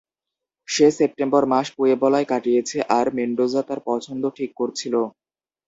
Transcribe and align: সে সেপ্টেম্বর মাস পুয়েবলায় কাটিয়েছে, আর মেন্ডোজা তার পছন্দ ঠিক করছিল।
সে 0.67 0.87
সেপ্টেম্বর 0.97 1.43
মাস 1.51 1.67
পুয়েবলায় 1.75 2.27
কাটিয়েছে, 2.31 2.77
আর 2.97 3.05
মেন্ডোজা 3.17 3.61
তার 3.67 3.79
পছন্দ 3.89 4.23
ঠিক 4.37 4.49
করছিল। 4.59 4.93